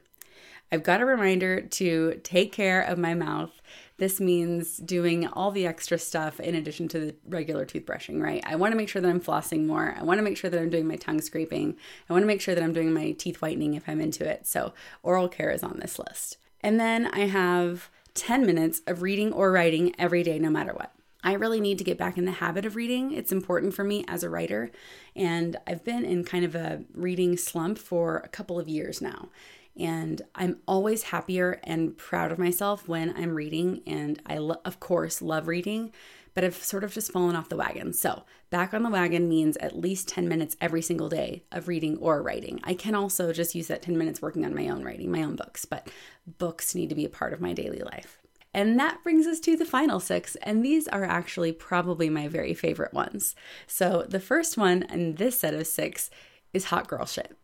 I've 0.70 0.82
got 0.82 1.00
a 1.00 1.06
reminder 1.06 1.62
to 1.62 2.20
take 2.22 2.52
care 2.52 2.82
of 2.82 2.98
my 2.98 3.14
mouth. 3.14 3.62
This 3.96 4.20
means 4.20 4.76
doing 4.76 5.26
all 5.28 5.50
the 5.50 5.66
extra 5.66 5.98
stuff 5.98 6.40
in 6.40 6.54
addition 6.54 6.88
to 6.88 7.00
the 7.00 7.14
regular 7.26 7.64
toothbrushing, 7.64 8.20
right? 8.20 8.42
I 8.44 8.56
want 8.56 8.72
to 8.72 8.76
make 8.76 8.90
sure 8.90 9.00
that 9.00 9.08
I'm 9.08 9.20
flossing 9.20 9.64
more. 9.64 9.94
I 9.98 10.02
want 10.02 10.18
to 10.18 10.22
make 10.22 10.36
sure 10.36 10.50
that 10.50 10.60
I'm 10.60 10.70
doing 10.70 10.86
my 10.86 10.96
tongue 10.96 11.22
scraping. 11.22 11.76
I 12.10 12.12
want 12.12 12.22
to 12.22 12.26
make 12.26 12.42
sure 12.42 12.54
that 12.54 12.64
I'm 12.64 12.74
doing 12.74 12.92
my 12.92 13.12
teeth 13.12 13.40
whitening 13.40 13.72
if 13.72 13.88
I'm 13.88 14.00
into 14.02 14.28
it. 14.28 14.46
So, 14.46 14.74
oral 15.02 15.28
care 15.28 15.50
is 15.50 15.62
on 15.62 15.78
this 15.80 15.98
list. 15.98 16.36
And 16.62 16.78
then 16.78 17.06
I 17.06 17.26
have 17.26 17.90
10 18.14 18.46
minutes 18.46 18.82
of 18.86 19.02
reading 19.02 19.32
or 19.32 19.50
writing 19.50 19.94
every 19.98 20.22
day, 20.22 20.38
no 20.38 20.50
matter 20.50 20.72
what. 20.72 20.92
I 21.24 21.34
really 21.34 21.60
need 21.60 21.78
to 21.78 21.84
get 21.84 21.98
back 21.98 22.18
in 22.18 22.24
the 22.24 22.32
habit 22.32 22.66
of 22.66 22.74
reading. 22.74 23.12
It's 23.12 23.30
important 23.30 23.74
for 23.74 23.84
me 23.84 24.04
as 24.08 24.24
a 24.24 24.30
writer. 24.30 24.70
And 25.14 25.56
I've 25.66 25.84
been 25.84 26.04
in 26.04 26.24
kind 26.24 26.44
of 26.44 26.54
a 26.54 26.82
reading 26.94 27.36
slump 27.36 27.78
for 27.78 28.18
a 28.18 28.28
couple 28.28 28.58
of 28.58 28.68
years 28.68 29.00
now. 29.00 29.28
And 29.78 30.20
I'm 30.34 30.58
always 30.66 31.04
happier 31.04 31.60
and 31.64 31.96
proud 31.96 32.32
of 32.32 32.38
myself 32.38 32.88
when 32.88 33.16
I'm 33.16 33.34
reading. 33.34 33.82
And 33.86 34.20
I, 34.26 34.38
lo- 34.38 34.60
of 34.64 34.80
course, 34.80 35.22
love 35.22 35.46
reading 35.46 35.92
but 36.34 36.44
I've 36.44 36.62
sort 36.62 36.84
of 36.84 36.92
just 36.92 37.12
fallen 37.12 37.36
off 37.36 37.48
the 37.48 37.56
wagon. 37.56 37.92
So, 37.92 38.24
back 38.50 38.74
on 38.74 38.82
the 38.82 38.90
wagon 38.90 39.28
means 39.28 39.56
at 39.58 39.78
least 39.78 40.08
10 40.08 40.28
minutes 40.28 40.56
every 40.60 40.82
single 40.82 41.08
day 41.08 41.44
of 41.52 41.68
reading 41.68 41.96
or 41.98 42.22
writing. 42.22 42.60
I 42.64 42.74
can 42.74 42.94
also 42.94 43.32
just 43.32 43.54
use 43.54 43.68
that 43.68 43.82
10 43.82 43.96
minutes 43.96 44.22
working 44.22 44.44
on 44.44 44.54
my 44.54 44.68
own 44.68 44.82
writing, 44.82 45.10
my 45.10 45.22
own 45.22 45.36
books, 45.36 45.64
but 45.64 45.88
books 46.38 46.74
need 46.74 46.88
to 46.88 46.94
be 46.94 47.04
a 47.04 47.10
part 47.10 47.32
of 47.32 47.40
my 47.40 47.52
daily 47.52 47.80
life. 47.80 48.18
And 48.54 48.78
that 48.78 49.02
brings 49.02 49.26
us 49.26 49.40
to 49.40 49.56
the 49.56 49.64
final 49.64 49.98
six, 49.98 50.36
and 50.36 50.64
these 50.64 50.86
are 50.88 51.04
actually 51.04 51.52
probably 51.52 52.10
my 52.10 52.28
very 52.28 52.52
favorite 52.52 52.92
ones. 52.92 53.34
So, 53.66 54.04
the 54.08 54.20
first 54.20 54.58
one 54.58 54.82
in 54.84 55.14
this 55.14 55.40
set 55.40 55.54
of 55.54 55.66
six 55.66 56.10
is 56.52 56.66
hot 56.66 56.86
girl 56.86 57.06
shit. 57.06 57.34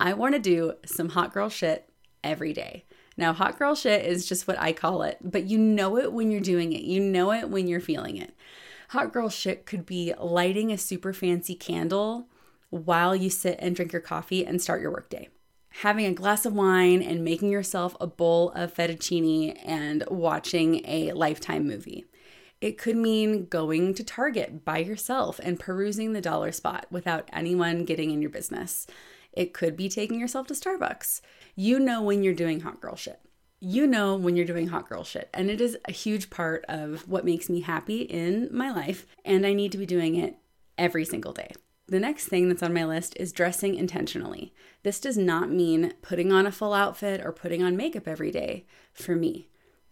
I 0.00 0.14
want 0.14 0.34
to 0.34 0.40
do 0.40 0.74
some 0.86 1.10
hot 1.10 1.32
girl 1.32 1.48
shit 1.48 1.88
every 2.24 2.52
day. 2.52 2.86
Now, 3.16 3.32
hot 3.32 3.58
girl 3.58 3.74
shit 3.74 4.04
is 4.06 4.26
just 4.26 4.48
what 4.48 4.58
I 4.58 4.72
call 4.72 5.02
it, 5.02 5.18
but 5.20 5.44
you 5.44 5.58
know 5.58 5.98
it 5.98 6.12
when 6.12 6.30
you're 6.30 6.40
doing 6.40 6.72
it. 6.72 6.82
You 6.82 7.00
know 7.00 7.32
it 7.32 7.50
when 7.50 7.66
you're 7.68 7.80
feeling 7.80 8.16
it. 8.16 8.34
Hot 8.90 9.12
girl 9.12 9.28
shit 9.28 9.66
could 9.66 9.86
be 9.86 10.12
lighting 10.18 10.72
a 10.72 10.78
super 10.78 11.12
fancy 11.12 11.54
candle 11.54 12.28
while 12.70 13.14
you 13.14 13.28
sit 13.30 13.56
and 13.58 13.76
drink 13.76 13.92
your 13.92 14.00
coffee 14.00 14.46
and 14.46 14.60
start 14.62 14.80
your 14.80 14.90
workday. 14.90 15.28
having 15.80 16.06
a 16.06 16.12
glass 16.12 16.44
of 16.44 16.52
wine 16.54 17.02
and 17.02 17.24
making 17.24 17.50
yourself 17.50 17.96
a 18.00 18.06
bowl 18.06 18.50
of 18.50 18.74
fettuccine 18.74 19.58
and 19.64 20.04
watching 20.08 20.82
a 20.86 21.12
lifetime 21.12 21.66
movie. 21.66 22.04
It 22.60 22.78
could 22.78 22.96
mean 22.96 23.46
going 23.46 23.94
to 23.94 24.04
Target 24.04 24.64
by 24.64 24.78
yourself 24.78 25.40
and 25.42 25.58
perusing 25.58 26.12
the 26.12 26.20
dollar 26.20 26.52
spot 26.52 26.86
without 26.90 27.28
anyone 27.32 27.84
getting 27.84 28.10
in 28.10 28.20
your 28.22 28.30
business. 28.30 28.86
It 29.32 29.54
could 29.54 29.76
be 29.76 29.88
taking 29.88 30.20
yourself 30.20 30.46
to 30.48 30.54
Starbucks. 30.54 31.20
You 31.54 31.78
know 31.78 32.02
when 32.02 32.22
you're 32.22 32.34
doing 32.34 32.60
hot 32.60 32.80
girl 32.80 32.96
shit. 32.96 33.20
You 33.60 33.86
know 33.86 34.16
when 34.16 34.36
you're 34.36 34.44
doing 34.44 34.68
hot 34.68 34.88
girl 34.88 35.04
shit. 35.04 35.30
And 35.32 35.50
it 35.50 35.60
is 35.60 35.78
a 35.86 35.92
huge 35.92 36.30
part 36.30 36.64
of 36.68 37.08
what 37.08 37.24
makes 37.24 37.48
me 37.48 37.60
happy 37.60 38.02
in 38.02 38.48
my 38.50 38.70
life. 38.70 39.06
And 39.24 39.46
I 39.46 39.52
need 39.52 39.72
to 39.72 39.78
be 39.78 39.86
doing 39.86 40.16
it 40.16 40.36
every 40.76 41.04
single 41.04 41.32
day. 41.32 41.52
The 41.86 42.00
next 42.00 42.28
thing 42.28 42.48
that's 42.48 42.62
on 42.62 42.72
my 42.72 42.84
list 42.84 43.16
is 43.18 43.32
dressing 43.32 43.74
intentionally. 43.74 44.54
This 44.82 45.00
does 45.00 45.18
not 45.18 45.50
mean 45.50 45.92
putting 46.00 46.32
on 46.32 46.46
a 46.46 46.52
full 46.52 46.72
outfit 46.72 47.20
or 47.24 47.32
putting 47.32 47.62
on 47.62 47.76
makeup 47.76 48.08
every 48.08 48.30
day 48.30 48.66
for 48.92 49.14
me, 49.14 49.48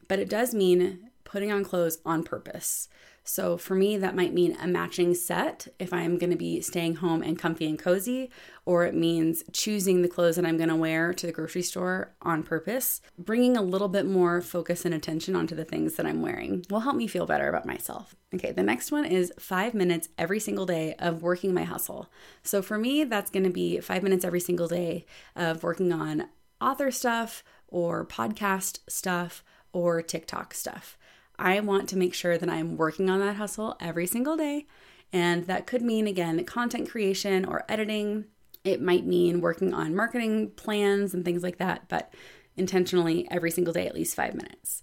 but 0.09 0.19
it 0.19 0.29
does 0.29 0.55
mean 0.55 1.10
putting 1.31 1.53
on 1.53 1.65
clothes 1.65 1.99
on 2.05 2.25
purpose. 2.25 2.89
So 3.23 3.57
for 3.57 3.75
me, 3.75 3.97
that 3.99 4.17
might 4.17 4.35
mean 4.35 4.57
a 4.61 4.67
matching 4.67 5.15
set 5.15 5.69
if 5.79 5.93
I'm 5.93 6.19
going 6.19 6.31
to 6.31 6.37
be 6.37 6.61
staying 6.61 6.97
home 6.97 7.23
and 7.23 7.39
comfy 7.39 7.69
and 7.69 7.79
cozy, 7.79 8.31
or 8.65 8.85
it 8.85 8.95
means 8.95 9.45
choosing 9.53 10.03
the 10.03 10.09
clothes 10.09 10.37
that 10.37 10.47
I'm 10.47 10.57
going 10.57 10.71
to 10.71 10.77
wear 10.77 11.13
to 11.15 11.27
the 11.27 11.33
grocery 11.33 11.63
store 11.63 12.15
on 12.23 12.43
purpose. 12.43 13.01
Bringing 13.19 13.57
a 13.57 13.63
little 13.63 13.89
bit 13.89 14.07
more 14.07 14.41
focus 14.41 14.85
and 14.85 14.95
attention 14.95 15.37
onto 15.37 15.55
the 15.55 15.65
things 15.65 15.95
that 15.95 16.07
I'm 16.07 16.23
wearing 16.23 16.65
will 16.71 16.81
help 16.81 16.97
me 16.97 17.07
feel 17.07 17.27
better 17.27 17.49
about 17.49 17.67
myself. 17.67 18.17
Okay, 18.35 18.51
the 18.53 18.63
next 18.63 18.91
one 18.91 19.05
is 19.05 19.33
five 19.39 19.75
minutes 19.75 20.09
every 20.19 20.41
single 20.41 20.67
day 20.67 20.95
of 20.99 21.23
working 21.23 21.55
my 21.55 21.65
hustle. 21.65 22.11
So 22.43 22.63
for 22.63 22.79
me, 22.79 23.05
that's 23.05 23.31
going 23.31 23.45
to 23.45 23.51
be 23.51 23.79
five 23.81 24.03
minutes 24.03 24.25
every 24.25 24.41
single 24.41 24.67
day 24.67 25.05
of 25.37 25.63
working 25.63 25.93
on 25.93 26.29
author 26.61 26.91
stuff 26.91 27.45
or 27.69 28.05
podcast 28.05 28.81
stuff 28.89 29.45
or 29.73 30.03
TikTok 30.03 30.55
stuff. 30.55 30.97
I 31.41 31.61
want 31.61 31.89
to 31.89 31.97
make 31.97 32.13
sure 32.13 32.37
that 32.37 32.49
I'm 32.51 32.77
working 32.77 33.09
on 33.09 33.19
that 33.21 33.37
hustle 33.37 33.77
every 33.81 34.07
single 34.07 34.37
day. 34.37 34.67
And 35.13 35.47
that 35.47 35.67
could 35.67 35.83
mean, 35.83 36.07
again, 36.07 36.45
content 36.45 36.89
creation 36.91 37.45
or 37.45 37.65
editing. 37.69 38.27
It 38.63 38.83
might 38.83 39.07
mean 39.07 39.41
working 39.41 39.73
on 39.73 39.97
marketing 39.97 40.51
plans 40.51 41.15
and 41.15 41.25
things 41.25 41.43
like 41.43 41.57
that, 41.57 41.89
but 41.89 42.13
intentionally 42.57 43.27
every 43.31 43.51
single 43.51 43.73
day, 43.73 43.87
at 43.87 43.95
least 43.95 44.15
five 44.15 44.35
minutes. 44.35 44.83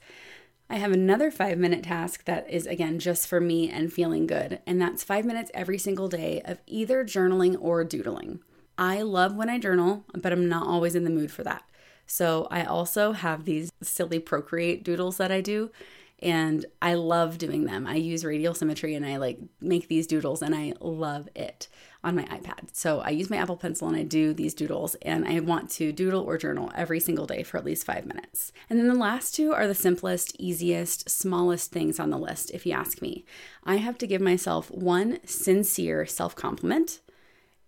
I 0.69 0.77
have 0.77 0.91
another 0.91 1.31
five 1.31 1.59
minute 1.59 1.83
task 1.83 2.25
that 2.25 2.49
is, 2.49 2.65
again, 2.65 2.99
just 2.99 3.27
for 3.27 3.39
me 3.39 3.69
and 3.69 3.93
feeling 3.93 4.25
good. 4.25 4.59
And 4.65 4.81
that's 4.81 5.03
five 5.03 5.25
minutes 5.25 5.51
every 5.53 5.77
single 5.77 6.09
day 6.09 6.41
of 6.43 6.59
either 6.65 7.05
journaling 7.05 7.55
or 7.61 7.83
doodling. 7.83 8.39
I 8.77 9.03
love 9.03 9.35
when 9.35 9.49
I 9.49 9.59
journal, 9.59 10.05
but 10.13 10.33
I'm 10.33 10.49
not 10.49 10.67
always 10.67 10.95
in 10.95 11.03
the 11.03 11.09
mood 11.09 11.31
for 11.31 11.43
that. 11.43 11.63
So 12.07 12.47
I 12.49 12.63
also 12.63 13.11
have 13.11 13.45
these 13.45 13.71
silly 13.81 14.19
Procreate 14.19 14.83
doodles 14.83 15.17
that 15.17 15.31
I 15.31 15.41
do 15.41 15.71
and 16.19 16.65
I 16.81 16.95
love 16.95 17.37
doing 17.37 17.65
them. 17.65 17.85
I 17.85 17.95
use 17.95 18.25
radial 18.25 18.55
symmetry 18.55 18.95
and 18.95 19.05
I 19.05 19.17
like 19.17 19.37
make 19.61 19.87
these 19.87 20.07
doodles 20.07 20.41
and 20.41 20.55
I 20.55 20.73
love 20.79 21.29
it 21.35 21.67
on 22.03 22.15
my 22.15 22.23
iPad. 22.23 22.69
So 22.73 23.01
I 23.01 23.09
use 23.09 23.29
my 23.29 23.37
Apple 23.37 23.57
Pencil 23.57 23.87
and 23.87 23.95
I 23.95 24.03
do 24.03 24.33
these 24.33 24.55
doodles 24.55 24.95
and 25.03 25.27
I 25.27 25.39
want 25.41 25.69
to 25.71 25.91
doodle 25.91 26.23
or 26.23 26.37
journal 26.37 26.71
every 26.75 26.99
single 26.99 27.27
day 27.27 27.43
for 27.43 27.57
at 27.57 27.65
least 27.65 27.85
5 27.85 28.05
minutes. 28.07 28.51
And 28.69 28.79
then 28.79 28.87
the 28.87 28.95
last 28.95 29.35
two 29.35 29.53
are 29.53 29.67
the 29.67 29.75
simplest, 29.75 30.35
easiest, 30.39 31.09
smallest 31.09 31.71
things 31.71 31.99
on 31.99 32.09
the 32.09 32.17
list 32.17 32.49
if 32.51 32.65
you 32.65 32.73
ask 32.73 33.01
me. 33.01 33.23
I 33.63 33.75
have 33.75 33.97
to 33.99 34.07
give 34.07 34.21
myself 34.21 34.71
one 34.71 35.19
sincere 35.25 36.05
self-compliment 36.07 37.01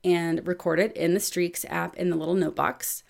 and 0.03 0.47
record 0.47 0.79
it 0.79 0.95
in 0.95 1.13
the 1.13 1.19
Streaks 1.19 1.65
app 1.69 1.95
in 1.97 2.09
the 2.09 2.15
little 2.15 2.35
note 2.35 2.55
box. 2.55 3.03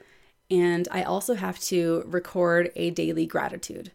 And 0.51 0.87
I 0.91 1.03
also 1.03 1.35
have 1.35 1.59
to 1.59 2.03
record 2.07 2.71
a 2.75 2.89
daily 2.89 3.25
gratitude 3.25 3.91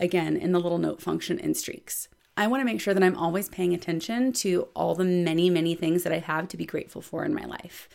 again 0.00 0.36
in 0.36 0.52
the 0.52 0.60
little 0.60 0.78
note 0.78 1.00
function 1.00 1.38
in 1.38 1.54
streaks. 1.54 2.08
I 2.36 2.48
want 2.48 2.60
to 2.60 2.64
make 2.64 2.80
sure 2.80 2.94
that 2.94 3.02
I'm 3.02 3.16
always 3.16 3.48
paying 3.48 3.74
attention 3.74 4.32
to 4.34 4.68
all 4.74 4.94
the 4.94 5.04
many, 5.04 5.50
many 5.50 5.74
things 5.74 6.02
that 6.02 6.12
I 6.12 6.18
have 6.18 6.48
to 6.48 6.56
be 6.56 6.66
grateful 6.66 7.00
for 7.00 7.24
in 7.24 7.32
my 7.32 7.44
life. 7.44 7.88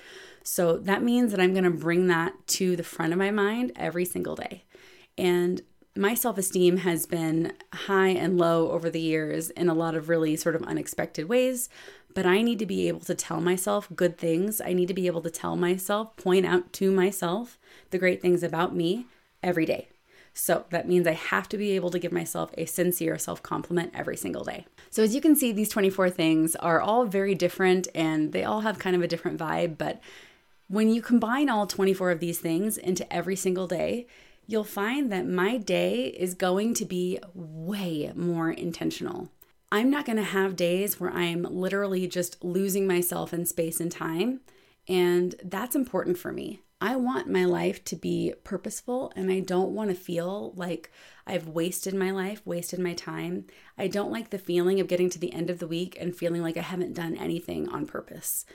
So 0.43 0.77
that 0.77 1.03
means 1.03 1.31
that 1.31 1.41
I'm 1.41 1.53
going 1.53 1.65
to 1.65 1.69
bring 1.69 2.07
that 2.07 2.33
to 2.47 2.75
the 2.75 2.83
front 2.83 3.11
of 3.11 3.19
my 3.19 3.31
mind 3.31 3.73
every 3.75 4.05
single 4.05 4.35
day. 4.35 4.63
And 5.17 5.61
my 5.95 6.13
self 6.13 6.37
esteem 6.37 6.77
has 6.77 7.05
been 7.05 7.53
high 7.73 8.09
and 8.09 8.37
low 8.37 8.71
over 8.71 8.89
the 8.89 9.01
years 9.01 9.49
in 9.49 9.67
a 9.67 9.73
lot 9.73 9.95
of 9.95 10.07
really 10.07 10.37
sort 10.37 10.55
of 10.55 10.63
unexpected 10.63 11.27
ways, 11.27 11.67
but 12.15 12.25
I 12.25 12.41
need 12.41 12.59
to 12.59 12.65
be 12.65 12.87
able 12.87 13.01
to 13.01 13.15
tell 13.15 13.41
myself 13.41 13.89
good 13.93 14.17
things. 14.17 14.61
I 14.61 14.71
need 14.71 14.87
to 14.87 14.93
be 14.93 15.07
able 15.07 15.21
to 15.21 15.29
tell 15.29 15.57
myself, 15.57 16.15
point 16.15 16.45
out 16.45 16.71
to 16.73 16.91
myself 16.91 17.59
the 17.89 17.97
great 17.97 18.21
things 18.21 18.43
about 18.43 18.73
me 18.73 19.07
every 19.43 19.65
day. 19.65 19.89
So 20.39 20.65
that 20.69 20.87
means 20.87 21.05
I 21.05 21.13
have 21.13 21.49
to 21.49 21.57
be 21.57 21.71
able 21.71 21.89
to 21.91 21.99
give 21.99 22.13
myself 22.13 22.51
a 22.57 22.65
sincere 22.65 23.17
self 23.17 23.43
compliment 23.43 23.91
every 23.93 24.15
single 24.15 24.43
day. 24.43 24.65
So, 24.89 25.03
as 25.03 25.13
you 25.13 25.21
can 25.21 25.35
see, 25.35 25.51
these 25.51 25.69
24 25.69 26.09
things 26.09 26.55
are 26.55 26.79
all 26.79 27.05
very 27.05 27.35
different 27.35 27.87
and 27.93 28.31
they 28.31 28.43
all 28.45 28.61
have 28.61 28.79
kind 28.79 28.95
of 28.95 29.01
a 29.01 29.07
different 29.07 29.37
vibe. 29.37 29.77
But 29.77 29.99
when 30.67 30.89
you 30.89 31.01
combine 31.01 31.49
all 31.49 31.67
24 31.67 32.11
of 32.11 32.19
these 32.19 32.39
things 32.39 32.77
into 32.77 33.11
every 33.11 33.35
single 33.35 33.67
day, 33.67 34.07
you'll 34.47 34.63
find 34.63 35.11
that 35.11 35.27
my 35.27 35.57
day 35.57 36.05
is 36.05 36.33
going 36.33 36.73
to 36.75 36.85
be 36.85 37.19
way 37.33 38.11
more 38.15 38.49
intentional. 38.49 39.29
I'm 39.71 39.89
not 39.89 40.05
going 40.05 40.17
to 40.17 40.23
have 40.23 40.55
days 40.55 40.99
where 40.99 41.11
I'm 41.11 41.43
literally 41.43 42.07
just 42.07 42.43
losing 42.43 42.87
myself 42.87 43.33
in 43.33 43.45
space 43.45 43.79
and 43.79 43.91
time. 43.91 44.39
And 44.87 45.35
that's 45.43 45.75
important 45.75 46.17
for 46.17 46.31
me. 46.31 46.61
I 46.81 46.95
want 46.95 47.29
my 47.29 47.43
life 47.43 47.83
to 47.85 47.95
be 47.97 48.33
purposeful 48.45 49.11
and 49.15 49.29
I 49.29 49.41
don't 49.41 49.75
want 49.75 49.89
to 49.89 49.95
feel 49.95 50.53
like 50.55 50.91
I've 51.27 51.47
wasted 51.47 51.93
my 51.93 52.11
life, 52.11 52.41
wasted 52.45 52.79
my 52.79 52.93
time. 52.93 53.45
I 53.77 53.87
don't 53.87 54.11
like 54.11 54.29
the 54.29 54.37
feeling 54.37 54.79
of 54.79 54.87
getting 54.87 55.09
to 55.09 55.19
the 55.19 55.33
end 55.33 55.49
of 55.49 55.59
the 55.59 55.67
week 55.67 55.97
and 55.99 56.15
feeling 56.15 56.41
like 56.41 56.55
I 56.55 56.61
haven't 56.61 56.93
done 56.93 57.17
anything 57.17 57.67
on 57.67 57.85
purpose. 57.85 58.45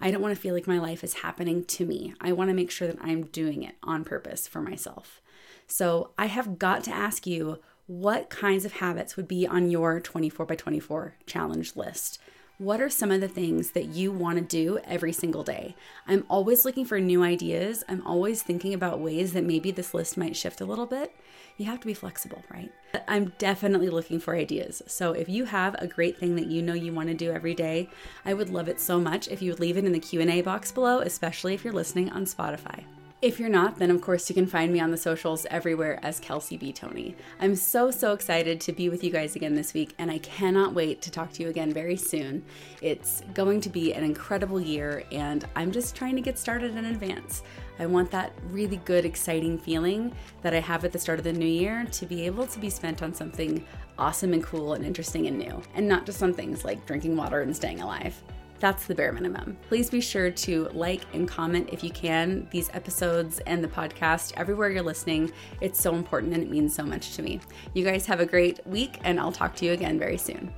I 0.00 0.10
don't 0.10 0.20
want 0.20 0.34
to 0.34 0.40
feel 0.40 0.52
like 0.52 0.66
my 0.66 0.78
life 0.78 1.02
is 1.02 1.14
happening 1.14 1.64
to 1.64 1.86
me. 1.86 2.14
I 2.20 2.32
want 2.32 2.50
to 2.50 2.54
make 2.54 2.70
sure 2.70 2.88
that 2.88 2.98
I'm 3.00 3.24
doing 3.24 3.62
it 3.62 3.76
on 3.82 4.04
purpose 4.04 4.46
for 4.46 4.60
myself. 4.60 5.22
So 5.66 6.10
I 6.18 6.26
have 6.26 6.58
got 6.58 6.84
to 6.84 6.94
ask 6.94 7.26
you 7.26 7.60
what 7.86 8.28
kinds 8.28 8.64
of 8.66 8.74
habits 8.74 9.16
would 9.16 9.28
be 9.28 9.46
on 9.46 9.70
your 9.70 9.98
24 9.98 10.44
by 10.44 10.56
24 10.56 11.14
challenge 11.24 11.74
list? 11.74 12.18
What 12.62 12.80
are 12.80 12.88
some 12.88 13.10
of 13.10 13.20
the 13.20 13.26
things 13.26 13.72
that 13.72 13.86
you 13.86 14.12
want 14.12 14.38
to 14.38 14.44
do 14.44 14.78
every 14.84 15.12
single 15.12 15.42
day? 15.42 15.74
I'm 16.06 16.24
always 16.30 16.64
looking 16.64 16.84
for 16.84 17.00
new 17.00 17.24
ideas. 17.24 17.82
I'm 17.88 18.06
always 18.06 18.40
thinking 18.40 18.72
about 18.72 19.00
ways 19.00 19.32
that 19.32 19.42
maybe 19.42 19.72
this 19.72 19.92
list 19.92 20.16
might 20.16 20.36
shift 20.36 20.60
a 20.60 20.64
little 20.64 20.86
bit. 20.86 21.12
You 21.56 21.66
have 21.66 21.80
to 21.80 21.86
be 21.88 21.94
flexible, 21.94 22.44
right? 22.48 22.70
I'm 23.08 23.32
definitely 23.38 23.90
looking 23.90 24.20
for 24.20 24.36
ideas. 24.36 24.80
So 24.86 25.10
if 25.12 25.28
you 25.28 25.44
have 25.46 25.74
a 25.80 25.88
great 25.88 26.18
thing 26.18 26.36
that 26.36 26.46
you 26.46 26.62
know 26.62 26.72
you 26.72 26.92
want 26.92 27.08
to 27.08 27.14
do 27.14 27.32
every 27.32 27.54
day, 27.54 27.88
I 28.24 28.32
would 28.32 28.50
love 28.50 28.68
it 28.68 28.80
so 28.80 29.00
much 29.00 29.26
if 29.26 29.42
you 29.42 29.50
would 29.50 29.60
leave 29.60 29.76
it 29.76 29.84
in 29.84 29.90
the 29.90 29.98
Q&A 29.98 30.40
box 30.42 30.70
below, 30.70 31.00
especially 31.00 31.54
if 31.54 31.64
you're 31.64 31.72
listening 31.72 32.10
on 32.10 32.26
Spotify. 32.26 32.84
If 33.22 33.38
you're 33.38 33.48
not, 33.48 33.76
then 33.76 33.92
of 33.92 34.00
course 34.00 34.28
you 34.28 34.34
can 34.34 34.48
find 34.48 34.72
me 34.72 34.80
on 34.80 34.90
the 34.90 34.96
socials 34.96 35.46
everywhere 35.48 36.00
as 36.02 36.18
Kelsey 36.18 36.56
B. 36.56 36.72
Toney. 36.72 37.14
I'm 37.38 37.54
so, 37.54 37.92
so 37.92 38.14
excited 38.14 38.60
to 38.62 38.72
be 38.72 38.88
with 38.88 39.04
you 39.04 39.12
guys 39.12 39.36
again 39.36 39.54
this 39.54 39.72
week, 39.72 39.94
and 39.96 40.10
I 40.10 40.18
cannot 40.18 40.74
wait 40.74 41.00
to 41.02 41.10
talk 41.12 41.32
to 41.34 41.42
you 41.44 41.48
again 41.48 41.72
very 41.72 41.96
soon. 41.96 42.44
It's 42.80 43.22
going 43.32 43.60
to 43.60 43.68
be 43.68 43.94
an 43.94 44.02
incredible 44.02 44.60
year, 44.60 45.04
and 45.12 45.44
I'm 45.54 45.70
just 45.70 45.94
trying 45.94 46.16
to 46.16 46.20
get 46.20 46.36
started 46.36 46.76
in 46.76 46.84
advance. 46.86 47.44
I 47.78 47.86
want 47.86 48.10
that 48.10 48.32
really 48.50 48.78
good, 48.78 49.04
exciting 49.04 49.56
feeling 49.56 50.12
that 50.42 50.52
I 50.52 50.58
have 50.58 50.84
at 50.84 50.90
the 50.90 50.98
start 50.98 51.20
of 51.20 51.24
the 51.24 51.32
new 51.32 51.46
year 51.46 51.86
to 51.92 52.06
be 52.06 52.26
able 52.26 52.48
to 52.48 52.58
be 52.58 52.70
spent 52.70 53.04
on 53.04 53.14
something 53.14 53.64
awesome 53.98 54.32
and 54.32 54.42
cool 54.42 54.74
and 54.74 54.84
interesting 54.84 55.28
and 55.28 55.38
new, 55.38 55.62
and 55.76 55.86
not 55.86 56.06
just 56.06 56.24
on 56.24 56.34
things 56.34 56.64
like 56.64 56.84
drinking 56.86 57.16
water 57.16 57.42
and 57.42 57.54
staying 57.54 57.82
alive. 57.82 58.20
That's 58.62 58.86
the 58.86 58.94
bare 58.94 59.10
minimum. 59.10 59.58
Please 59.66 59.90
be 59.90 60.00
sure 60.00 60.30
to 60.30 60.68
like 60.72 61.00
and 61.14 61.26
comment 61.26 61.70
if 61.72 61.82
you 61.82 61.90
can 61.90 62.46
these 62.52 62.70
episodes 62.72 63.40
and 63.40 63.62
the 63.62 63.66
podcast 63.66 64.34
everywhere 64.36 64.70
you're 64.70 64.82
listening. 64.82 65.32
It's 65.60 65.80
so 65.80 65.96
important 65.96 66.32
and 66.32 66.44
it 66.44 66.48
means 66.48 66.72
so 66.72 66.84
much 66.84 67.16
to 67.16 67.22
me. 67.22 67.40
You 67.74 67.84
guys 67.84 68.06
have 68.06 68.20
a 68.20 68.24
great 68.24 68.64
week, 68.64 69.00
and 69.02 69.18
I'll 69.18 69.32
talk 69.32 69.56
to 69.56 69.64
you 69.64 69.72
again 69.72 69.98
very 69.98 70.16
soon. 70.16 70.54